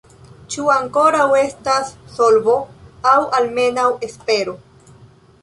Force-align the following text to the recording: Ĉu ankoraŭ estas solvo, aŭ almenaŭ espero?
Ĉu 0.53 0.63
ankoraŭ 0.75 1.27
estas 1.41 1.91
solvo, 2.15 2.57
aŭ 3.13 3.19
almenaŭ 3.41 3.87
espero? 4.11 4.59